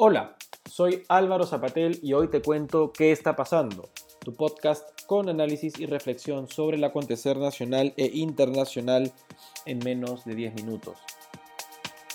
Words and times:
Hola, 0.00 0.36
soy 0.70 1.02
Álvaro 1.08 1.44
Zapatel 1.44 1.98
y 2.04 2.12
hoy 2.12 2.28
te 2.28 2.40
cuento 2.40 2.92
qué 2.92 3.10
está 3.10 3.34
pasando, 3.34 3.88
tu 4.20 4.32
podcast 4.32 4.88
con 5.06 5.28
análisis 5.28 5.76
y 5.80 5.86
reflexión 5.86 6.46
sobre 6.46 6.76
el 6.76 6.84
acontecer 6.84 7.36
nacional 7.36 7.94
e 7.96 8.06
internacional 8.14 9.10
en 9.66 9.80
menos 9.80 10.24
de 10.24 10.36
10 10.36 10.54
minutos. 10.54 11.00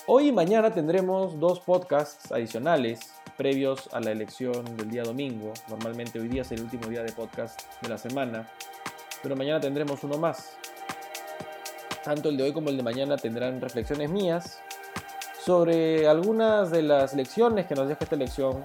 Hoy 0.06 0.28
y 0.28 0.32
mañana 0.32 0.72
tendremos 0.72 1.38
dos 1.38 1.60
podcasts 1.60 2.32
adicionales 2.32 3.12
previos 3.36 3.90
a 3.92 4.00
la 4.00 4.12
elección 4.12 4.64
del 4.78 4.88
día 4.88 5.02
domingo. 5.02 5.52
Normalmente 5.68 6.18
hoy 6.18 6.28
día 6.28 6.40
es 6.40 6.52
el 6.52 6.62
último 6.62 6.86
día 6.86 7.02
de 7.02 7.12
podcast 7.12 7.60
de 7.82 7.90
la 7.90 7.98
semana, 7.98 8.50
pero 9.22 9.36
mañana 9.36 9.60
tendremos 9.60 10.02
uno 10.04 10.16
más. 10.16 10.56
Tanto 12.02 12.30
el 12.30 12.38
de 12.38 12.44
hoy 12.44 12.52
como 12.54 12.70
el 12.70 12.78
de 12.78 12.82
mañana 12.82 13.18
tendrán 13.18 13.60
reflexiones 13.60 14.08
mías 14.08 14.62
sobre 15.44 16.08
algunas 16.08 16.70
de 16.70 16.82
las 16.82 17.14
lecciones 17.14 17.66
que 17.66 17.74
nos 17.74 17.86
deja 17.86 18.04
esta 18.04 18.16
elección 18.16 18.64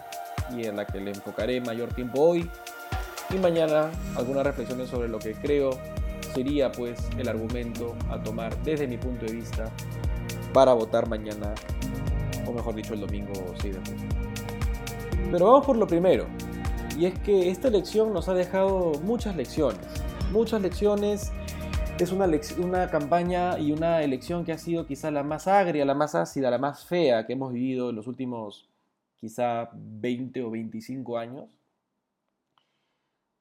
y 0.56 0.66
en 0.66 0.78
la 0.78 0.86
que 0.86 1.02
le 1.02 1.12
enfocaré 1.12 1.60
mayor 1.60 1.94
tiempo 1.94 2.22
hoy 2.22 2.50
y 3.32 3.38
mañana 3.38 3.92
algunas 4.16 4.46
reflexiones 4.46 4.90
sobre 4.90 5.10
lo 5.10 5.20
que 5.20 5.34
creo 5.34 5.72
sería 6.34 6.72
pues 6.72 6.98
el 7.18 7.28
argumento 7.28 7.96
a 8.10 8.22
tomar 8.24 8.56
desde 8.64 8.88
mi 8.88 8.98
punto 8.98 9.26
de 9.26 9.34
vista 9.34 9.70
para 10.54 10.74
votar 10.74 11.10
mañana 11.10 11.54
o 12.48 12.54
mejor 12.54 12.76
dicho 12.76 12.94
el 12.94 13.02
domingo 13.02 13.34
6 13.62 13.76
de 13.76 13.82
junio. 13.82 14.08
Pero 15.32 15.46
vamos 15.48 15.66
por 15.66 15.76
lo 15.76 15.86
primero 15.86 16.28
y 16.98 17.08
es 17.08 17.20
que 17.20 17.50
esta 17.50 17.68
elección 17.68 18.14
nos 18.14 18.30
ha 18.30 18.34
dejado 18.34 18.94
muchas 19.04 19.36
lecciones, 19.36 19.86
muchas 20.32 20.62
lecciones 20.62 21.32
es 22.04 22.12
una, 22.14 22.30
una 22.60 22.90
campaña 22.90 23.60
y 23.60 23.72
una 23.72 24.02
elección 24.04 24.46
que 24.46 24.54
ha 24.54 24.58
sido 24.58 24.86
quizá 24.86 25.12
la 25.12 25.24
más 25.24 25.48
agria, 25.48 25.84
la 25.86 25.96
más 25.96 26.16
ácida, 26.16 26.50
la 26.50 26.58
más 26.58 26.86
fea 26.86 27.26
que 27.26 27.34
hemos 27.34 27.52
vivido 27.52 27.90
en 27.90 27.98
los 27.98 28.08
últimos 28.08 28.70
quizá 29.18 29.70
20 29.74 30.44
o 30.44 30.52
25 30.52 31.18
años. 31.18 31.50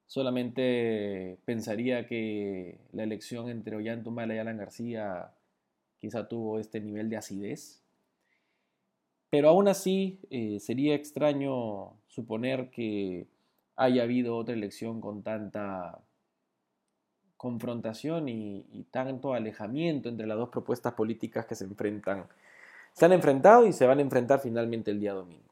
Solamente 0.07 1.37
pensaría 1.45 2.05
que 2.07 2.79
la 2.91 3.03
elección 3.03 3.49
entre 3.49 3.77
Ollantumala 3.77 4.35
y 4.35 4.39
Alan 4.39 4.57
García 4.57 5.31
quizá 5.99 6.27
tuvo 6.27 6.59
este 6.59 6.81
nivel 6.81 7.09
de 7.09 7.17
acidez. 7.17 7.81
Pero 9.29 9.49
aún 9.49 9.67
así 9.67 10.19
eh, 10.31 10.59
sería 10.59 10.95
extraño 10.95 11.93
suponer 12.07 12.71
que 12.71 13.27
haya 13.75 14.03
habido 14.03 14.35
otra 14.35 14.55
elección 14.55 14.99
con 14.99 15.23
tanta 15.23 16.01
confrontación 17.39 18.27
y, 18.27 18.85
tanto 18.91 19.33
alejamiento 19.33 20.09
entre 20.09 20.27
las 20.27 20.37
dos 20.37 20.49
propuestas 20.49 20.91
políticas 20.91 21.45
que 21.45 21.55
se 21.55 21.63
enfrentan. 21.63 22.27
Se 22.91 23.05
han 23.05 23.13
enfrentado 23.13 23.65
y 23.65 23.71
se 23.71 23.87
van 23.87 23.99
a 23.99 24.01
enfrentar 24.01 24.41
finalmente 24.41 24.91
el 24.91 24.99
día 24.99 25.13
domingo. 25.13 25.49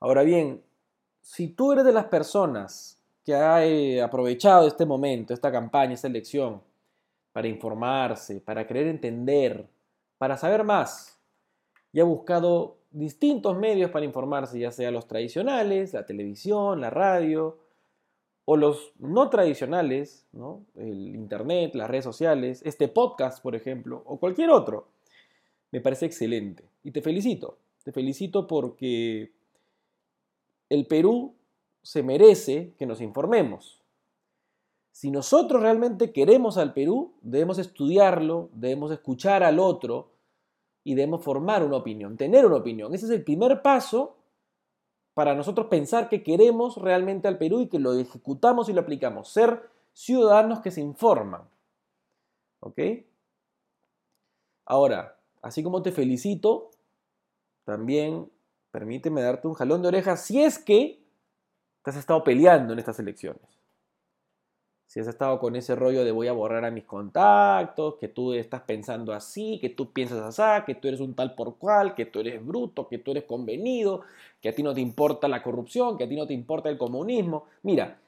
Ahora 0.00 0.22
bien, 0.22 0.62
si 1.20 1.48
tú 1.48 1.72
eres 1.72 1.84
de 1.84 1.92
las 1.92 2.06
personas 2.06 2.98
que 3.26 3.34
ha 3.34 3.66
eh, 3.66 4.00
aprovechado 4.00 4.66
este 4.66 4.86
momento, 4.86 5.34
esta 5.34 5.52
campaña, 5.52 5.92
esta 5.92 6.06
elección, 6.08 6.62
para 7.34 7.48
informarse, 7.48 8.40
para 8.40 8.66
querer 8.66 8.86
entender, 8.86 9.68
para 10.16 10.38
saber 10.38 10.64
más, 10.64 11.20
y 11.92 12.00
ha 12.00 12.04
buscado 12.04 12.78
distintos 12.90 13.54
medios 13.58 13.90
para 13.90 14.06
informarse, 14.06 14.58
ya 14.58 14.70
sea 14.70 14.90
los 14.90 15.06
tradicionales, 15.06 15.92
la 15.92 16.06
televisión, 16.06 16.80
la 16.80 16.88
radio, 16.88 17.58
o 18.46 18.56
los 18.56 18.92
no 18.98 19.28
tradicionales, 19.28 20.24
el 20.76 21.14
Internet, 21.16 21.74
las 21.74 21.90
redes 21.90 22.04
sociales, 22.04 22.62
este 22.64 22.86
podcast, 22.86 23.42
por 23.42 23.56
ejemplo, 23.56 24.02
o 24.06 24.18
cualquier 24.18 24.50
otro, 24.50 24.86
me 25.72 25.80
parece 25.80 26.06
excelente. 26.06 26.64
Y 26.84 26.92
te 26.92 27.02
felicito, 27.02 27.58
te 27.82 27.90
felicito 27.90 28.46
porque 28.46 29.32
el 30.70 30.86
Perú 30.86 31.34
se 31.82 32.04
merece 32.04 32.72
que 32.78 32.86
nos 32.86 33.00
informemos. 33.00 33.82
Si 34.92 35.10
nosotros 35.10 35.60
realmente 35.60 36.12
queremos 36.12 36.56
al 36.56 36.72
Perú, 36.72 37.14
debemos 37.22 37.58
estudiarlo, 37.58 38.48
debemos 38.54 38.92
escuchar 38.92 39.42
al 39.42 39.58
otro 39.58 40.12
y 40.84 40.94
debemos 40.94 41.24
formar 41.24 41.64
una 41.64 41.78
opinión, 41.78 42.16
tener 42.16 42.46
una 42.46 42.56
opinión. 42.56 42.94
Ese 42.94 43.06
es 43.06 43.10
el 43.10 43.24
primer 43.24 43.60
paso 43.60 44.16
para 45.16 45.34
nosotros 45.34 45.68
pensar 45.68 46.10
que 46.10 46.22
queremos 46.22 46.76
realmente 46.76 47.26
al 47.26 47.38
Perú 47.38 47.62
y 47.62 47.68
que 47.68 47.78
lo 47.78 47.94
ejecutamos 47.94 48.68
y 48.68 48.74
lo 48.74 48.82
aplicamos. 48.82 49.30
Ser 49.30 49.62
ciudadanos 49.94 50.60
que 50.60 50.70
se 50.70 50.82
informan. 50.82 51.40
¿Ok? 52.60 52.78
Ahora, 54.66 55.16
así 55.40 55.62
como 55.62 55.80
te 55.80 55.90
felicito, 55.90 56.70
también 57.64 58.30
permíteme 58.70 59.22
darte 59.22 59.48
un 59.48 59.54
jalón 59.54 59.80
de 59.80 59.88
orejas 59.88 60.22
si 60.22 60.42
es 60.42 60.58
que 60.58 61.02
te 61.82 61.90
has 61.90 61.96
estado 61.96 62.22
peleando 62.22 62.74
en 62.74 62.78
estas 62.78 62.98
elecciones 62.98 63.40
si 64.86 65.00
has 65.00 65.08
estado 65.08 65.38
con 65.40 65.56
ese 65.56 65.74
rollo 65.74 66.04
de 66.04 66.12
voy 66.12 66.28
a 66.28 66.32
borrar 66.32 66.64
a 66.64 66.70
mis 66.70 66.84
contactos, 66.84 67.96
que 67.96 68.08
tú 68.08 68.32
estás 68.32 68.62
pensando 68.62 69.12
así, 69.12 69.58
que 69.60 69.68
tú 69.68 69.92
piensas 69.92 70.20
así, 70.20 70.64
que 70.64 70.76
tú 70.76 70.88
eres 70.88 71.00
un 71.00 71.14
tal 71.14 71.34
por 71.34 71.56
cual, 71.56 71.94
que 71.94 72.06
tú 72.06 72.20
eres 72.20 72.44
bruto, 72.44 72.86
que 72.86 72.98
tú 72.98 73.10
eres 73.10 73.24
convenido, 73.24 74.02
que 74.40 74.48
a 74.48 74.54
ti 74.54 74.62
no 74.62 74.72
te 74.72 74.80
importa 74.80 75.26
la 75.26 75.42
corrupción, 75.42 75.98
que 75.98 76.04
a 76.04 76.08
ti 76.08 76.16
no 76.16 76.26
te 76.26 76.34
importa 76.34 76.68
el 76.68 76.78
comunismo. 76.78 77.46
Mira, 77.62 77.98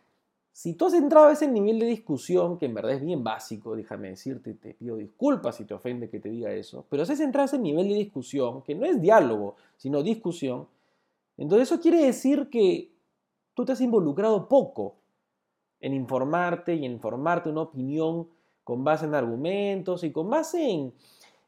si 0.53 0.75
tú 0.75 0.87
has 0.87 0.95
entrado 0.95 1.29
a 1.29 1.33
ese 1.33 1.49
nivel 1.49 1.81
de 1.81 1.87
discusión, 1.87 2.59
que 2.59 2.67
en 2.67 2.75
verdad 2.75 2.93
es 2.93 3.05
bien 3.05 3.25
básico, 3.25 3.75
déjame 3.75 4.11
decirte, 4.11 4.55
te 4.55 4.75
pido 4.75 4.97
disculpas 4.97 5.57
si 5.57 5.65
te 5.65 5.75
ofende 5.75 6.09
que 6.09 6.21
te 6.21 6.31
diga 6.31 6.53
eso, 6.53 6.85
pero 6.89 7.05
si 7.05 7.13
has 7.13 7.21
entrado 7.21 7.45
a 7.45 7.47
ese 7.47 7.59
nivel 7.59 7.89
de 7.89 7.95
discusión, 7.95 8.63
que 8.63 8.75
no 8.75 8.87
es 8.87 9.01
diálogo, 9.01 9.57
sino 9.77 10.03
discusión, 10.03 10.69
entonces 11.37 11.69
eso 11.69 11.81
quiere 11.81 12.05
decir 12.05 12.49
que 12.51 12.91
tú 13.55 13.65
te 13.65 13.73
has 13.73 13.81
involucrado 13.81 14.49
poco 14.49 14.98
en 15.81 15.95
informarte 15.95 16.75
y 16.75 16.85
en 16.85 17.01
formarte 17.01 17.49
una 17.49 17.63
opinión 17.63 18.29
con 18.65 18.85
base 18.85 19.07
en 19.07 19.15
argumentos 19.15 20.05
y 20.05 20.13
con 20.13 20.29
base 20.29 20.71
en, 20.71 20.95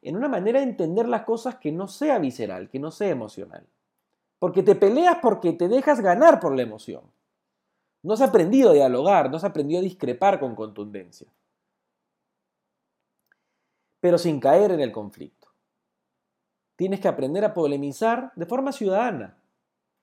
en 0.03 0.17
una 0.17 0.29
manera 0.29 0.61
de 0.61 0.67
entender 0.67 1.09
las 1.09 1.23
cosas 1.25 1.57
que 1.57 1.73
no 1.73 1.89
sea 1.89 2.19
visceral, 2.19 2.71
que 2.71 2.79
no 2.79 2.91
sea 2.91 3.09
emocional. 3.09 3.67
Porque 4.39 4.63
te 4.63 4.75
peleas 4.75 5.19
porque 5.21 5.53
te 5.53 5.69
dejas 5.69 6.01
ganar 6.01 6.41
por 6.41 6.57
la 6.57 6.63
emoción. 6.63 7.03
No 8.03 8.15
has 8.15 8.23
aprendido 8.23 8.71
a 8.71 8.75
dialogar, 8.75 9.31
no 9.31 9.37
has 9.37 9.45
aprendido 9.45 9.81
a 9.81 9.85
discrepar 9.85 10.41
con 10.41 10.55
contundencia. 10.55 11.29
Pero 14.01 14.17
sin 14.17 14.41
caer 14.41 14.71
en 14.71 14.81
el 14.81 14.93
conflicto. 14.93 15.49
Tienes 16.77 17.01
que 17.01 17.09
aprender 17.09 17.45
a 17.45 17.53
polemizar 17.53 18.33
de 18.37 18.47
forma 18.47 18.73
ciudadana. 18.73 19.37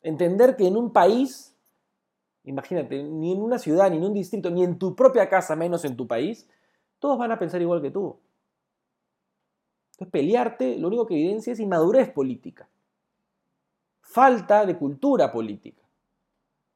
Entender 0.04 0.56
que 0.56 0.68
en 0.68 0.78
un 0.78 0.94
país 0.94 1.57
Imagínate, 2.48 3.04
ni 3.04 3.34
en 3.34 3.42
una 3.42 3.60
ciudad, 3.60 3.92
ni 3.92 3.98
en 3.98 4.06
un 4.06 4.14
distrito, 4.14 4.50
ni 4.50 4.64
en 4.64 4.80
tu 4.80 4.96
propia 4.96 5.28
casa, 5.28 5.54
menos 5.58 5.84
en 5.84 5.98
tu 5.98 6.08
país, 6.08 6.48
todos 6.98 7.18
van 7.18 7.30
a 7.34 7.38
pensar 7.38 7.62
igual 7.62 7.82
que 7.82 7.92
tú. 7.92 8.18
Entonces, 9.92 10.10
pelearte 10.10 10.78
lo 10.78 10.88
único 10.88 11.06
que 11.06 11.16
evidencia 11.16 11.52
es 11.52 11.60
inmadurez 11.60 12.10
política. 12.10 12.70
Falta 14.00 14.66
de 14.66 14.78
cultura 14.78 15.30
política. 15.30 15.82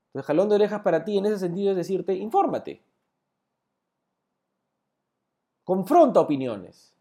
Entonces, 0.07 0.27
jalón 0.27 0.49
de 0.49 0.55
orejas 0.55 0.81
para 0.81 1.05
ti 1.05 1.17
en 1.17 1.27
ese 1.27 1.39
sentido 1.39 1.71
es 1.71 1.77
decirte, 1.77 2.15
infórmate. 2.15 2.81
Confronta 5.63 6.19
opiniones. 6.19 6.93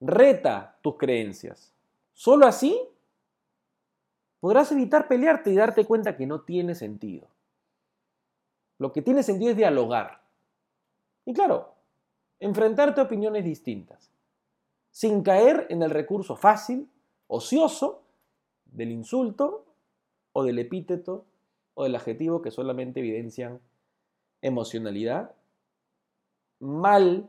Reta 0.00 0.76
tus 0.82 0.96
creencias. 0.96 1.72
Solo 2.14 2.46
así 2.46 2.80
podrás 4.40 4.72
evitar 4.72 5.06
pelearte 5.06 5.50
y 5.50 5.54
darte 5.54 5.84
cuenta 5.84 6.16
que 6.16 6.26
no 6.26 6.40
tiene 6.40 6.74
sentido. 6.74 7.28
Lo 8.84 8.92
que 8.92 9.00
tiene 9.00 9.22
sentido 9.22 9.52
es 9.52 9.56
dialogar. 9.56 10.20
Y 11.24 11.32
claro, 11.32 11.72
enfrentarte 12.38 13.00
a 13.00 13.04
opiniones 13.04 13.42
distintas, 13.42 14.12
sin 14.90 15.22
caer 15.22 15.66
en 15.70 15.82
el 15.82 15.88
recurso 15.88 16.36
fácil, 16.36 16.90
ocioso, 17.26 18.02
del 18.66 18.92
insulto 18.92 19.64
o 20.34 20.44
del 20.44 20.58
epíteto 20.58 21.24
o 21.72 21.84
del 21.84 21.94
adjetivo 21.94 22.42
que 22.42 22.50
solamente 22.50 23.00
evidencian 23.00 23.58
emocionalidad 24.42 25.34
mal 26.60 27.26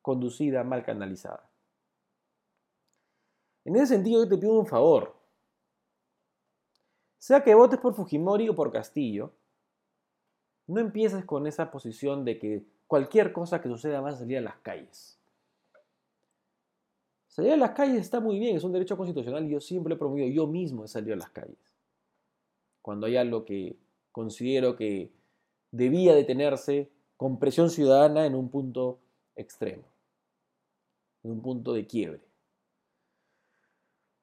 conducida, 0.00 0.64
mal 0.64 0.82
canalizada. 0.82 1.46
En 3.66 3.76
ese 3.76 3.88
sentido, 3.88 4.24
yo 4.24 4.30
te 4.30 4.38
pido 4.38 4.58
un 4.58 4.66
favor. 4.66 5.14
Sea 7.18 7.44
que 7.44 7.54
votes 7.54 7.78
por 7.78 7.92
Fujimori 7.92 8.48
o 8.48 8.54
por 8.54 8.72
Castillo, 8.72 9.34
no 10.70 10.80
empieces 10.80 11.24
con 11.24 11.46
esa 11.46 11.70
posición 11.70 12.24
de 12.24 12.38
que 12.38 12.64
cualquier 12.86 13.32
cosa 13.32 13.60
que 13.60 13.68
suceda 13.68 14.00
vas 14.00 14.14
a 14.14 14.18
salir 14.18 14.38
a 14.38 14.42
las 14.42 14.56
calles. 14.56 15.18
Salir 17.26 17.52
a 17.52 17.56
las 17.56 17.70
calles 17.70 18.00
está 18.00 18.20
muy 18.20 18.38
bien, 18.38 18.56
es 18.56 18.64
un 18.64 18.72
derecho 18.72 18.96
constitucional 18.96 19.44
y 19.46 19.50
yo 19.50 19.60
siempre 19.60 19.94
he 19.94 19.96
promovido, 19.96 20.28
yo 20.28 20.46
mismo 20.46 20.84
he 20.84 20.88
salido 20.88 21.14
a 21.14 21.18
las 21.18 21.30
calles. 21.30 21.58
Cuando 22.82 23.06
hay 23.06 23.16
algo 23.16 23.44
que 23.44 23.76
considero 24.12 24.76
que 24.76 25.10
debía 25.72 26.14
detenerse 26.14 26.90
con 27.16 27.38
presión 27.38 27.70
ciudadana 27.70 28.26
en 28.26 28.34
un 28.34 28.48
punto 28.48 28.98
extremo, 29.36 29.84
en 31.24 31.32
un 31.32 31.42
punto 31.42 31.72
de 31.72 31.86
quiebre. 31.86 32.20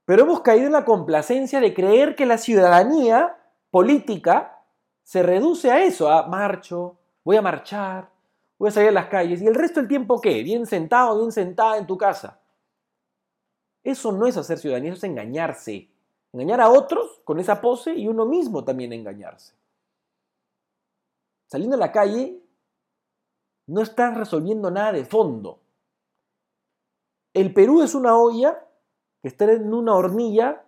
Pero 0.05 0.23
hemos 0.23 0.41
caído 0.41 0.67
en 0.67 0.73
la 0.73 0.85
complacencia 0.85 1.59
de 1.59 1.73
creer 1.73 2.15
que 2.15 2.25
la 2.25 2.37
ciudadanía 2.37 3.35
política 3.69 4.56
se 5.07 5.23
reduce 5.23 5.71
a 5.71 5.81
eso, 5.81 6.09
a 6.09 6.27
marcho, 6.27 6.97
voy 7.23 7.37
a 7.37 7.41
marchar, 7.41 8.11
voy 8.59 8.67
a 8.67 8.71
salir 8.71 8.89
a 8.89 8.91
las 8.91 9.07
calles. 9.07 9.41
¿Y 9.41 9.47
el 9.47 9.55
resto 9.55 9.79
del 9.79 9.87
tiempo 9.87 10.19
qué? 10.19 10.43
Bien 10.43 10.65
sentado, 10.65 11.17
bien 11.17 11.31
sentada 11.31 11.77
en 11.77 11.87
tu 11.87 11.97
casa. 11.97 12.41
Eso 13.81 14.11
no 14.11 14.27
es 14.27 14.35
hacer 14.35 14.57
ciudadanía, 14.57 14.91
eso 14.91 14.97
es 14.97 15.03
engañarse. 15.05 15.89
Engañar 16.33 16.59
a 16.59 16.69
otros 16.69 17.21
con 17.23 17.39
esa 17.39 17.61
pose 17.61 17.93
y 17.95 18.09
uno 18.09 18.25
mismo 18.25 18.65
también 18.65 18.91
engañarse. 18.91 19.53
Saliendo 21.45 21.77
a 21.77 21.79
la 21.79 21.93
calle, 21.93 22.43
no 23.67 23.81
estás 23.83 24.17
resolviendo 24.17 24.69
nada 24.69 24.91
de 24.91 25.05
fondo. 25.05 25.61
El 27.33 27.53
Perú 27.53 27.81
es 27.81 27.95
una 27.95 28.17
olla 28.17 28.61
que 29.21 29.29
está 29.29 29.49
en 29.53 29.73
una 29.73 29.95
hornilla 29.95 30.65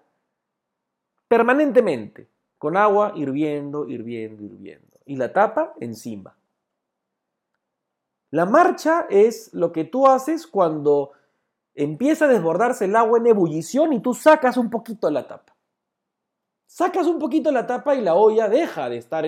permanentemente, 1.27 2.29
con 2.59 2.77
agua 2.77 3.13
hirviendo, 3.15 3.87
hirviendo, 3.87 4.43
hirviendo. 4.43 4.99
Y 5.05 5.15
la 5.15 5.33
tapa 5.33 5.73
encima. 5.79 6.37
La 8.29 8.45
marcha 8.45 9.07
es 9.09 9.51
lo 9.53 9.71
que 9.71 9.85
tú 9.85 10.05
haces 10.05 10.45
cuando 10.45 11.13
empieza 11.73 12.25
a 12.25 12.27
desbordarse 12.27 12.85
el 12.85 12.95
agua 12.95 13.17
en 13.17 13.27
ebullición 13.27 13.93
y 13.93 14.01
tú 14.01 14.13
sacas 14.13 14.57
un 14.57 14.69
poquito 14.69 15.09
la 15.09 15.27
tapa. 15.27 15.55
Sacas 16.67 17.07
un 17.07 17.17
poquito 17.17 17.51
la 17.51 17.65
tapa 17.65 17.95
y 17.95 18.01
la 18.01 18.13
olla 18.13 18.47
deja 18.49 18.89
de 18.89 18.97
estar 18.97 19.25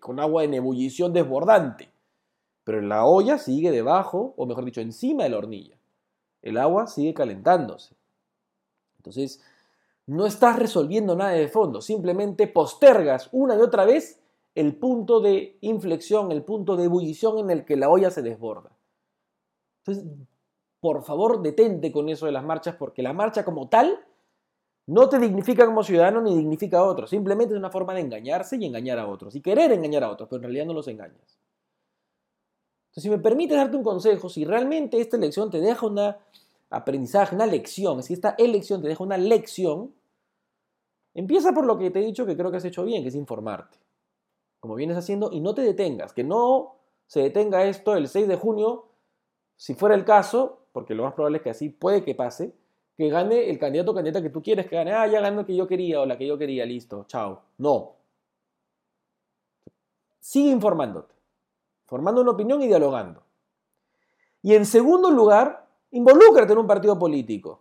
con 0.00 0.20
agua 0.20 0.44
en 0.44 0.52
ebullición 0.52 1.14
desbordante. 1.14 1.90
Pero 2.64 2.82
la 2.82 3.06
olla 3.06 3.38
sigue 3.38 3.70
debajo, 3.70 4.34
o 4.36 4.44
mejor 4.44 4.64
dicho, 4.64 4.80
encima 4.80 5.22
de 5.22 5.30
la 5.30 5.38
hornilla. 5.38 5.78
El 6.42 6.58
agua 6.58 6.86
sigue 6.86 7.14
calentándose. 7.14 7.94
Entonces, 8.98 9.42
no 10.06 10.26
estás 10.26 10.58
resolviendo 10.58 11.16
nada 11.16 11.32
de 11.32 11.48
fondo, 11.48 11.80
simplemente 11.80 12.46
postergas 12.46 13.28
una 13.32 13.56
y 13.56 13.60
otra 13.60 13.84
vez 13.84 14.20
el 14.54 14.76
punto 14.76 15.20
de 15.20 15.58
inflexión, 15.60 16.32
el 16.32 16.44
punto 16.44 16.76
de 16.76 16.84
ebullición 16.84 17.38
en 17.38 17.50
el 17.50 17.64
que 17.64 17.76
la 17.76 17.88
olla 17.88 18.10
se 18.10 18.22
desborda. 18.22 18.70
Entonces, 19.84 20.04
por 20.80 21.04
favor, 21.04 21.42
detente 21.42 21.92
con 21.92 22.08
eso 22.08 22.26
de 22.26 22.32
las 22.32 22.44
marchas, 22.44 22.74
porque 22.76 23.02
la 23.02 23.12
marcha 23.12 23.44
como 23.44 23.68
tal 23.68 24.04
no 24.86 25.08
te 25.08 25.18
dignifica 25.18 25.64
como 25.64 25.84
ciudadano 25.84 26.20
ni 26.20 26.36
dignifica 26.36 26.78
a 26.78 26.84
otros. 26.84 27.10
Simplemente 27.10 27.54
es 27.54 27.58
una 27.58 27.70
forma 27.70 27.94
de 27.94 28.00
engañarse 28.00 28.56
y 28.56 28.66
engañar 28.66 28.98
a 28.98 29.06
otros. 29.06 29.34
Y 29.36 29.40
querer 29.40 29.72
engañar 29.72 30.04
a 30.04 30.10
otros, 30.10 30.28
pero 30.28 30.38
en 30.38 30.42
realidad 30.42 30.66
no 30.66 30.74
los 30.74 30.88
engañas. 30.88 31.38
Entonces, 32.90 33.04
si 33.04 33.10
me 33.10 33.18
permites 33.18 33.56
darte 33.56 33.76
un 33.76 33.84
consejo, 33.84 34.28
si 34.28 34.44
realmente 34.44 35.00
esta 35.00 35.16
elección 35.16 35.50
te 35.50 35.60
deja 35.60 35.86
una 35.86 36.18
aprendizaje, 36.72 37.34
una 37.34 37.46
lección, 37.46 38.02
si 38.02 38.14
esta 38.14 38.34
elección 38.38 38.82
te 38.82 38.88
deja 38.88 39.04
una 39.04 39.18
lección, 39.18 39.94
empieza 41.14 41.52
por 41.52 41.66
lo 41.66 41.78
que 41.78 41.90
te 41.90 42.00
he 42.00 42.04
dicho 42.04 42.26
que 42.26 42.36
creo 42.36 42.50
que 42.50 42.56
has 42.56 42.64
hecho 42.64 42.84
bien, 42.84 43.02
que 43.02 43.10
es 43.10 43.14
informarte, 43.14 43.78
como 44.60 44.74
vienes 44.74 44.96
haciendo, 44.96 45.30
y 45.32 45.40
no 45.40 45.54
te 45.54 45.62
detengas, 45.62 46.12
que 46.12 46.24
no 46.24 46.76
se 47.06 47.20
detenga 47.20 47.64
esto 47.64 47.94
el 47.94 48.08
6 48.08 48.26
de 48.26 48.36
junio, 48.36 48.86
si 49.56 49.74
fuera 49.74 49.94
el 49.94 50.04
caso, 50.04 50.60
porque 50.72 50.94
lo 50.94 51.04
más 51.04 51.14
probable 51.14 51.38
es 51.38 51.44
que 51.44 51.50
así 51.50 51.68
puede 51.68 52.02
que 52.02 52.14
pase, 52.14 52.54
que 52.96 53.08
gane 53.08 53.50
el 53.50 53.58
candidato 53.58 53.92
o 53.92 53.94
candidata 53.94 54.22
que 54.22 54.30
tú 54.30 54.42
quieres 54.42 54.66
que 54.66 54.76
gane, 54.76 54.92
ah, 54.92 55.06
ya 55.06 55.20
ganó 55.20 55.40
el 55.40 55.46
que 55.46 55.56
yo 55.56 55.66
quería 55.66 56.00
o 56.00 56.06
la 56.06 56.16
que 56.16 56.26
yo 56.26 56.38
quería, 56.38 56.64
listo, 56.64 57.04
chao. 57.06 57.42
No. 57.58 57.96
Sigue 60.20 60.50
informándote, 60.50 61.14
formando 61.86 62.20
una 62.20 62.30
opinión 62.30 62.62
y 62.62 62.66
dialogando. 62.66 63.22
Y 64.42 64.54
en 64.54 64.66
segundo 64.66 65.10
lugar, 65.10 65.61
Involúcrate 65.92 66.52
en 66.52 66.58
un 66.58 66.66
partido 66.66 66.98
político. 66.98 67.60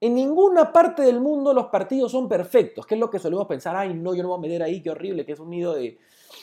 En 0.00 0.14
ninguna 0.14 0.70
parte 0.70 1.02
del 1.02 1.20
mundo 1.20 1.54
los 1.54 1.66
partidos 1.66 2.12
son 2.12 2.28
perfectos, 2.28 2.84
que 2.86 2.94
es 2.94 3.00
lo 3.00 3.08
que 3.08 3.18
solemos 3.18 3.46
pensar, 3.46 3.74
ay 3.74 3.94
no, 3.94 4.14
yo 4.14 4.22
no 4.22 4.28
voy 4.30 4.38
a 4.38 4.40
meter 4.40 4.62
ahí, 4.62 4.82
qué 4.82 4.90
horrible, 4.90 5.24
que 5.24 5.32
es 5.32 5.40
un 5.40 5.50
nido 5.50 5.74
de, 5.74 5.98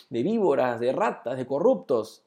víboras, 0.10 0.80
de 0.80 0.92
ratas, 0.92 1.38
de 1.38 1.46
corruptos. 1.46 2.24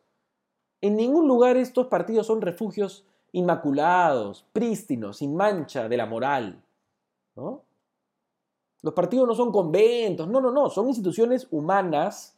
En 0.80 0.96
ningún 0.96 1.26
lugar 1.26 1.56
estos 1.56 1.88
partidos 1.88 2.26
son 2.26 2.40
refugios 2.40 3.04
inmaculados, 3.32 4.46
prístinos, 4.52 5.16
sin 5.16 5.34
mancha 5.34 5.88
de 5.88 5.96
la 5.96 6.06
moral. 6.06 6.62
¿no? 7.34 7.64
Los 8.82 8.94
partidos 8.94 9.26
no 9.26 9.34
son 9.34 9.50
conventos, 9.50 10.28
no, 10.28 10.40
no, 10.40 10.52
no, 10.52 10.70
son 10.70 10.86
instituciones 10.86 11.48
humanas 11.50 12.36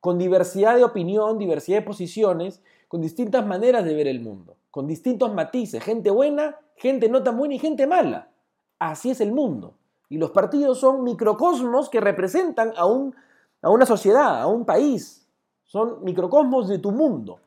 con 0.00 0.18
diversidad 0.18 0.76
de 0.76 0.84
opinión, 0.84 1.38
diversidad 1.38 1.78
de 1.78 1.86
posiciones, 1.86 2.60
con 2.88 3.00
distintas 3.00 3.46
maneras 3.46 3.84
de 3.84 3.94
ver 3.94 4.08
el 4.08 4.20
mundo 4.20 4.56
con 4.72 4.86
distintos 4.86 5.32
matices, 5.34 5.84
gente 5.84 6.10
buena, 6.10 6.58
gente 6.76 7.08
no 7.10 7.22
tan 7.22 7.36
buena 7.36 7.54
y 7.54 7.58
gente 7.58 7.86
mala. 7.86 8.30
Así 8.78 9.10
es 9.10 9.20
el 9.20 9.30
mundo. 9.30 9.74
Y 10.08 10.16
los 10.16 10.30
partidos 10.30 10.80
son 10.80 11.04
microcosmos 11.04 11.90
que 11.90 12.00
representan 12.00 12.72
a, 12.74 12.86
un, 12.86 13.14
a 13.60 13.68
una 13.68 13.84
sociedad, 13.84 14.40
a 14.40 14.46
un 14.46 14.64
país. 14.64 15.28
Son 15.64 16.02
microcosmos 16.02 16.68
de 16.68 16.78
tu 16.78 16.90
mundo. 16.90 17.38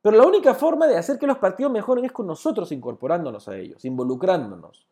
Pero 0.00 0.16
la 0.16 0.24
única 0.24 0.54
forma 0.54 0.86
de 0.86 0.96
hacer 0.96 1.18
que 1.18 1.26
los 1.26 1.38
partidos 1.38 1.72
mejoren 1.72 2.04
es 2.04 2.12
con 2.12 2.28
nosotros 2.28 2.70
incorporándonos 2.70 3.48
a 3.48 3.56
ellos, 3.56 3.84
involucrándonos. 3.84 4.86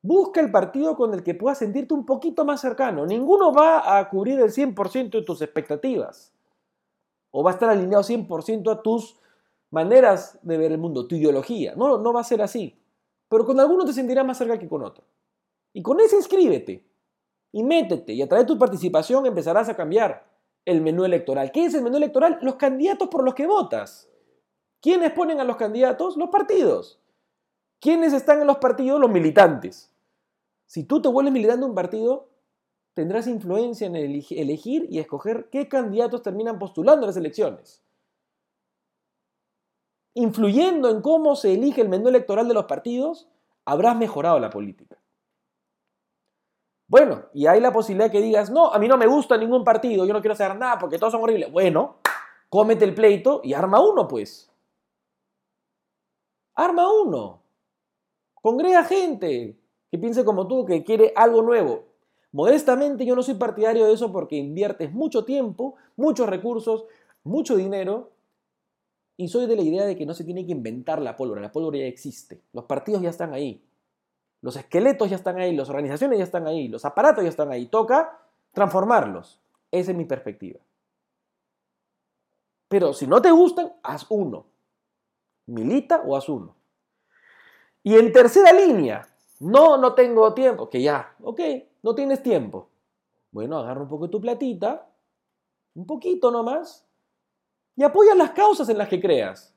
Busca 0.00 0.40
el 0.40 0.50
partido 0.50 0.96
con 0.96 1.12
el 1.12 1.22
que 1.22 1.34
puedas 1.34 1.58
sentirte 1.58 1.92
un 1.92 2.06
poquito 2.06 2.46
más 2.46 2.62
cercano. 2.62 3.04
Ninguno 3.04 3.52
va 3.52 3.98
a 3.98 4.08
cubrir 4.08 4.40
el 4.40 4.50
100% 4.50 5.10
de 5.10 5.22
tus 5.22 5.42
expectativas. 5.42 6.32
O 7.30 7.42
va 7.42 7.50
a 7.50 7.54
estar 7.54 7.68
alineado 7.68 8.02
100% 8.02 8.72
a 8.72 8.80
tus 8.80 9.20
maneras 9.70 10.38
de 10.42 10.58
ver 10.58 10.72
el 10.72 10.78
mundo, 10.78 11.06
tu 11.06 11.14
ideología. 11.14 11.74
No, 11.76 11.98
no 11.98 12.12
va 12.12 12.20
a 12.20 12.24
ser 12.24 12.42
así. 12.42 12.78
Pero 13.28 13.46
con 13.46 13.58
algunos 13.60 13.86
te 13.86 13.92
sentirás 13.92 14.26
más 14.26 14.38
cerca 14.38 14.58
que 14.58 14.68
con 14.68 14.82
otros. 14.82 15.06
Y 15.72 15.82
con 15.82 16.00
ese 16.00 16.16
inscríbete 16.16 16.84
y 17.52 17.62
métete 17.62 18.12
y 18.12 18.22
a 18.22 18.28
través 18.28 18.46
de 18.46 18.52
tu 18.52 18.58
participación 18.58 19.26
empezarás 19.26 19.68
a 19.68 19.76
cambiar 19.76 20.28
el 20.64 20.80
menú 20.80 21.04
electoral. 21.04 21.52
¿Qué 21.52 21.64
es 21.64 21.74
el 21.74 21.82
menú 21.82 21.96
electoral? 21.96 22.38
Los 22.42 22.56
candidatos 22.56 23.08
por 23.08 23.24
los 23.24 23.34
que 23.34 23.46
votas. 23.46 24.08
¿Quiénes 24.80 25.12
ponen 25.12 25.40
a 25.40 25.44
los 25.44 25.56
candidatos? 25.56 26.16
Los 26.16 26.30
partidos. 26.30 27.00
¿Quiénes 27.80 28.12
están 28.12 28.40
en 28.40 28.46
los 28.46 28.58
partidos? 28.58 29.00
Los 29.00 29.10
militantes. 29.10 29.92
Si 30.66 30.84
tú 30.84 31.00
te 31.00 31.08
vuelves 31.08 31.32
militante 31.32 31.60
de 31.60 31.66
un 31.66 31.74
partido, 31.74 32.28
tendrás 32.94 33.26
influencia 33.26 33.86
en 33.86 33.96
elegir 33.96 34.86
y 34.90 34.98
escoger 34.98 35.48
qué 35.50 35.68
candidatos 35.68 36.22
terminan 36.22 36.58
postulando 36.58 37.04
en 37.04 37.08
las 37.08 37.16
elecciones 37.16 37.82
influyendo 40.14 40.90
en 40.90 41.02
cómo 41.02 41.36
se 41.36 41.54
elige 41.54 41.80
el 41.80 41.88
menú 41.88 42.08
electoral 42.08 42.48
de 42.48 42.54
los 42.54 42.64
partidos, 42.64 43.28
habrás 43.64 43.96
mejorado 43.96 44.38
la 44.38 44.50
política. 44.50 44.96
Bueno, 46.88 47.26
y 47.32 47.46
hay 47.46 47.60
la 47.60 47.72
posibilidad 47.72 48.10
que 48.10 48.20
digas, 48.20 48.50
no, 48.50 48.72
a 48.72 48.78
mí 48.78 48.88
no 48.88 48.98
me 48.98 49.06
gusta 49.06 49.36
ningún 49.36 49.62
partido, 49.62 50.04
yo 50.04 50.12
no 50.12 50.20
quiero 50.20 50.32
hacer 50.32 50.56
nada 50.56 50.78
porque 50.78 50.98
todos 50.98 51.12
son 51.12 51.22
horribles. 51.22 51.52
Bueno, 51.52 51.98
cómete 52.48 52.84
el 52.84 52.94
pleito 52.94 53.40
y 53.44 53.54
arma 53.54 53.80
uno, 53.80 54.08
pues. 54.08 54.50
Arma 56.54 56.92
uno. 56.92 57.42
Congrega 58.34 58.82
gente 58.84 59.56
que 59.90 59.98
piense 59.98 60.24
como 60.24 60.48
tú, 60.48 60.66
que 60.66 60.82
quiere 60.82 61.12
algo 61.14 61.42
nuevo. 61.42 61.84
Modestamente 62.32 63.04
yo 63.04 63.14
no 63.14 63.22
soy 63.22 63.34
partidario 63.34 63.86
de 63.86 63.92
eso 63.92 64.10
porque 64.10 64.36
inviertes 64.36 64.92
mucho 64.92 65.24
tiempo, 65.24 65.76
muchos 65.96 66.28
recursos, 66.28 66.84
mucho 67.22 67.56
dinero 67.56 68.10
y 69.20 69.28
soy 69.28 69.46
de 69.46 69.54
la 69.54 69.60
idea 69.60 69.84
de 69.84 69.96
que 69.96 70.06
no 70.06 70.14
se 70.14 70.24
tiene 70.24 70.46
que 70.46 70.52
inventar 70.52 71.02
la 71.02 71.14
pólvora, 71.14 71.42
la 71.42 71.52
pólvora 71.52 71.76
ya 71.76 71.84
existe, 71.84 72.40
los 72.54 72.64
partidos 72.64 73.02
ya 73.02 73.10
están 73.10 73.34
ahí, 73.34 73.62
los 74.40 74.56
esqueletos 74.56 75.10
ya 75.10 75.16
están 75.16 75.38
ahí, 75.38 75.54
las 75.54 75.68
organizaciones 75.68 76.16
ya 76.16 76.24
están 76.24 76.46
ahí, 76.46 76.68
los 76.68 76.86
aparatos 76.86 77.22
ya 77.22 77.28
están 77.28 77.52
ahí, 77.52 77.66
toca 77.66 78.18
transformarlos. 78.52 79.38
Esa 79.70 79.90
es 79.90 79.96
mi 79.98 80.06
perspectiva. 80.06 80.58
Pero 82.68 82.94
si 82.94 83.06
no 83.06 83.20
te 83.20 83.30
gustan, 83.30 83.74
haz 83.82 84.06
uno. 84.08 84.46
Milita 85.44 86.00
o 86.06 86.16
haz 86.16 86.26
uno. 86.30 86.56
Y 87.82 87.96
en 87.96 88.14
tercera 88.14 88.54
línea, 88.54 89.06
no, 89.38 89.76
no 89.76 89.92
tengo 89.92 90.32
tiempo, 90.32 90.70
que 90.70 90.80
ya, 90.80 91.14
ok, 91.22 91.40
no 91.82 91.94
tienes 91.94 92.22
tiempo. 92.22 92.70
Bueno, 93.32 93.58
agarra 93.58 93.82
un 93.82 93.88
poco 93.88 94.06
de 94.06 94.12
tu 94.12 94.20
platita, 94.22 94.88
un 95.74 95.86
poquito 95.86 96.30
nomás, 96.30 96.89
y 97.80 97.82
apoya 97.82 98.14
las 98.14 98.32
causas 98.32 98.68
en 98.68 98.76
las 98.76 98.90
que 98.90 99.00
creas. 99.00 99.54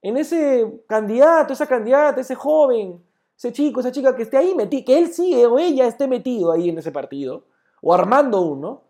En 0.00 0.16
ese 0.16 0.82
candidato, 0.88 1.52
esa 1.52 1.66
candidata, 1.66 2.18
ese 2.18 2.34
joven, 2.34 3.04
ese 3.36 3.52
chico, 3.52 3.80
esa 3.80 3.92
chica 3.92 4.16
que 4.16 4.22
esté 4.22 4.38
ahí 4.38 4.54
metido, 4.54 4.86
que 4.86 4.96
él 4.98 5.12
sigue 5.12 5.46
o 5.46 5.58
ella 5.58 5.86
esté 5.86 6.08
metido 6.08 6.50
ahí 6.50 6.70
en 6.70 6.78
ese 6.78 6.90
partido, 6.90 7.44
o 7.82 7.92
armando 7.92 8.40
uno, 8.40 8.84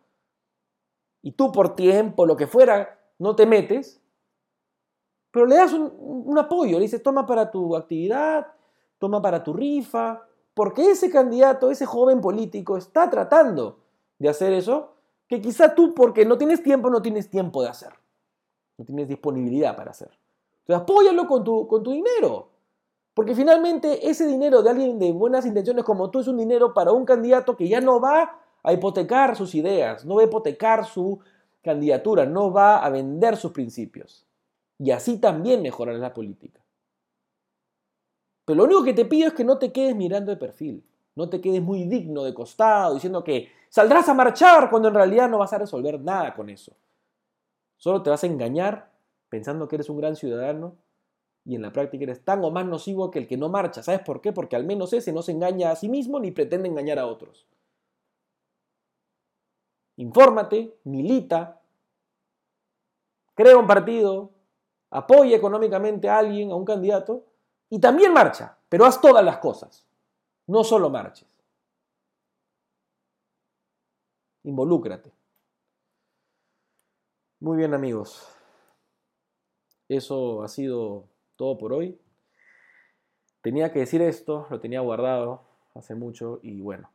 y 1.23 1.33
tú 1.33 1.51
por 1.51 1.75
tiempo, 1.75 2.25
lo 2.25 2.37
que 2.37 2.47
fuera, 2.47 3.01
no 3.19 3.35
te 3.35 3.47
metes, 3.47 4.01
pero 5.33 5.47
le 5.47 5.57
das 5.57 5.73
un, 5.73 5.93
un 5.99 6.39
apoyo, 6.39 6.77
le 6.79 6.85
dices, 6.85 7.03
toma 7.03 7.27
para 7.27 7.51
tu 7.51 7.75
actividad, 7.75 8.47
toma 9.01 9.21
para 9.21 9.43
tu 9.43 9.55
rifa, 9.55 10.25
porque 10.55 10.93
ese 10.93 11.11
candidato, 11.11 11.73
ese 11.73 11.85
joven 11.85 12.21
político 12.21 12.77
está 12.77 13.11
tratando 13.11 13.81
de 14.21 14.29
hacer 14.29 14.53
eso, 14.53 14.95
que 15.27 15.41
quizá 15.41 15.75
tú 15.75 15.95
porque 15.95 16.25
no 16.25 16.39
tienes 16.39 16.63
tiempo, 16.63 16.89
no 16.91 17.03
tienes 17.03 17.29
tiempo 17.29 17.65
de 17.65 17.71
hacer 17.71 17.98
no 18.79 18.85
tienes 18.85 19.09
disponibilidad 19.09 19.77
para 19.77 19.91
hacer. 19.91 20.11
Entonces 20.61 20.83
apóyalo 20.83 21.27
con 21.27 21.45
tu, 21.45 21.67
con 21.67 21.83
tu 21.83 21.93
dinero. 21.93 22.49
Porque 23.13 23.35
finalmente 23.35 24.09
ese 24.09 24.27
dinero 24.27 24.63
de 24.63 24.71
alguien 24.71 24.99
de 24.99 25.13
buenas 25.13 25.45
intenciones 25.45 25.85
como 25.85 26.11
tú 26.11 26.21
es 26.21 26.29
un 26.29 26.39
dinero 26.39 26.73
para 26.73 26.93
un 26.93 27.05
candidato 27.05 27.57
que 27.57 27.69
ya 27.69 27.81
no 27.81 28.01
va 28.01 28.41
a 28.63 28.73
hipotecar 28.73 29.35
sus 29.35 29.55
ideas, 29.57 30.05
no 30.05 30.15
va 30.15 30.23
a 30.23 30.27
hipotecar 30.27 30.87
su 30.87 31.19
candidatura, 31.61 32.27
no 32.27 32.53
va 32.53 32.79
a 32.79 32.91
vender 32.91 33.37
sus 33.37 33.51
principios. 33.51 34.25
Y 34.79 34.93
así 34.93 35.19
también 35.19 35.63
mejorar 35.63 35.97
la 35.97 36.15
política. 36.15 36.61
Pero 38.45 38.59
lo 38.59 38.65
único 38.65 38.85
que 38.85 38.95
te 38.95 39.05
pido 39.05 39.29
es 39.29 39.35
que 39.35 39.45
no 39.45 39.59
te 39.59 39.73
quedes 39.73 39.97
mirando 39.97 40.31
de 40.31 40.37
perfil, 40.37 40.85
no 41.17 41.29
te 41.29 41.41
quedes 41.41 41.61
muy 41.61 41.85
digno 41.85 42.23
de 42.23 42.33
costado 42.33 42.95
diciendo 42.95 43.25
que 43.25 43.49
saldrás 43.69 44.09
a 44.09 44.15
marchar 44.15 44.71
cuando 44.71 44.89
en 44.89 44.95
realidad 44.95 45.29
no 45.29 45.39
vas 45.39 45.53
a 45.53 45.59
resolver 45.59 46.01
nada 46.01 46.35
con 46.35 46.49
eso. 46.49 46.73
Solo 47.79 48.03
te 48.03 48.11
vas 48.11 48.23
a 48.25 48.27
engañar 48.27 48.93
pensando 49.29 49.69
que 49.69 49.77
eres 49.77 49.89
un 49.89 49.99
gran 49.99 50.17
ciudadano 50.17 50.77
y 51.45 51.55
en 51.55 51.63
la 51.63 51.73
práctica 51.73 52.05
eres 52.05 52.25
tan 52.25 52.45
o 52.45 52.51
más 52.51 52.67
nocivo 52.67 53.11
que 53.11 53.21
el 53.21 53.27
que 53.27 53.37
no 53.37 53.49
marcha. 53.49 53.83
¿Sabes 53.83 54.01
por 54.01 54.21
qué? 54.21 54.33
Porque 54.33 54.57
al 54.57 54.65
menos 54.65 54.93
ese 54.93 55.13
no 55.13 55.23
se 55.23 55.33
engaña 55.33 55.71
a 55.71 55.77
sí 55.77 55.89
mismo 55.89 56.21
ni 56.21 56.31
pretende 56.31 56.69
engañar 56.69 56.99
a 56.99 57.07
otros. 57.07 57.47
Infórmate, 59.97 60.79
milita, 60.85 61.61
crea 63.35 63.57
un 63.57 63.67
partido, 63.67 64.31
apoya 64.91 65.37
económicamente 65.37 66.09
a 66.09 66.19
alguien, 66.19 66.51
a 66.51 66.57
un 66.57 66.65
candidato, 66.65 67.25
y 67.71 67.81
también 67.81 68.13
marcha, 68.13 68.59
pero 68.69 68.85
haz 68.85 69.01
todas 69.01 69.25
las 69.25 69.39
cosas, 69.39 69.87
no 70.47 70.65
solo 70.65 70.91
marches. 70.91 71.29
Involúcrate. 74.45 75.13
Muy 77.41 77.57
bien 77.57 77.73
amigos, 77.73 78.29
eso 79.89 80.43
ha 80.43 80.49
sido 80.49 81.05
todo 81.37 81.57
por 81.57 81.73
hoy. 81.73 81.97
Tenía 83.43 83.73
que 83.73 83.79
decir 83.79 84.03
esto, 84.03 84.49
lo 84.51 84.59
tenía 84.59 84.81
guardado 84.81 85.43
hace 85.77 85.95
mucho 85.95 86.41
y 86.43 86.61
bueno, 86.61 86.91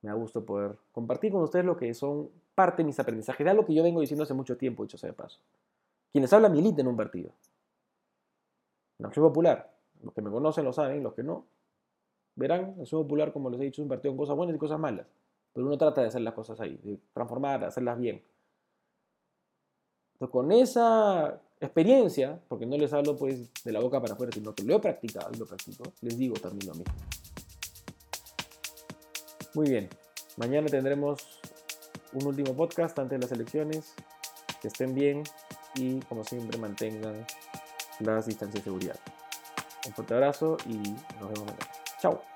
me 0.00 0.08
da 0.08 0.16
gusto 0.16 0.46
poder 0.46 0.78
compartir 0.92 1.30
con 1.30 1.42
ustedes 1.42 1.66
lo 1.66 1.76
que 1.76 1.92
son 1.92 2.30
parte 2.54 2.82
de 2.82 2.86
mis 2.86 2.98
aprendizajes, 2.98 3.44
de 3.44 3.50
algo 3.50 3.66
que 3.66 3.74
yo 3.74 3.82
vengo 3.82 4.00
diciendo 4.00 4.22
hace 4.22 4.32
mucho 4.32 4.56
tiempo, 4.56 4.82
dicho 4.82 4.96
sea 4.96 5.10
de 5.10 5.14
paso. 5.14 5.40
Quienes 6.10 6.32
hablan 6.32 6.52
militen 6.52 6.80
en 6.80 6.86
un 6.86 6.96
partido. 6.96 7.32
La 8.96 9.08
Acción 9.08 9.26
Popular, 9.26 9.76
los 10.02 10.14
que 10.14 10.22
me 10.22 10.30
conocen 10.30 10.64
lo 10.64 10.72
saben, 10.72 11.02
los 11.02 11.12
que 11.12 11.22
no, 11.22 11.44
verán 12.34 12.76
la 12.78 12.84
Acción 12.84 13.02
Popular, 13.02 13.30
como 13.30 13.50
les 13.50 13.60
he 13.60 13.64
dicho, 13.64 13.82
es 13.82 13.84
un 13.84 13.90
partido 13.90 14.12
con 14.12 14.24
cosas 14.24 14.36
buenas 14.36 14.56
y 14.56 14.58
cosas 14.58 14.80
malas. 14.80 15.06
Pero 15.52 15.66
uno 15.66 15.76
trata 15.76 16.00
de 16.00 16.06
hacer 16.06 16.22
las 16.22 16.32
cosas 16.32 16.58
ahí, 16.60 16.80
de 16.82 16.98
transformar, 17.12 17.60
de 17.60 17.66
hacerlas 17.66 17.98
bien. 17.98 18.22
Con 20.18 20.52
esa 20.52 21.40
experiencia, 21.60 22.40
porque 22.48 22.66
no 22.66 22.76
les 22.76 22.92
hablo 22.92 23.16
pues 23.16 23.52
de 23.64 23.72
la 23.72 23.80
boca 23.80 24.00
para 24.00 24.14
afuera, 24.14 24.32
sino 24.32 24.54
que 24.54 24.62
lo 24.62 24.76
he 24.76 24.80
practicado 24.80 25.30
y 25.32 25.36
lo 25.36 25.46
practico, 25.46 25.84
les 26.00 26.16
digo 26.16 26.34
también 26.36 26.68
lo 26.68 26.74
mismo. 26.74 26.94
Muy 29.54 29.70
bien, 29.70 29.88
mañana 30.36 30.66
tendremos 30.68 31.40
un 32.12 32.26
último 32.26 32.54
podcast 32.54 32.98
antes 32.98 33.18
de 33.18 33.22
las 33.22 33.32
elecciones. 33.32 33.94
Que 34.60 34.68
estén 34.68 34.94
bien 34.94 35.22
y 35.74 36.00
como 36.00 36.24
siempre 36.24 36.58
mantengan 36.58 37.26
las 38.00 38.26
distancias 38.26 38.64
de 38.64 38.70
seguridad. 38.70 38.98
Un 39.86 39.92
fuerte 39.92 40.14
abrazo 40.14 40.56
y 40.66 40.76
nos 41.20 41.28
vemos 41.28 41.40
mañana. 41.40 41.68
Chao. 42.00 42.35